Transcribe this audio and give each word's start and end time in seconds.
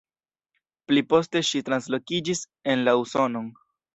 Pli 0.91 1.03
poste 1.11 1.41
ŝi 1.51 1.61
translokiĝis 1.69 2.43
en 2.75 2.83
la 2.87 2.99
Usonon. 3.05 3.55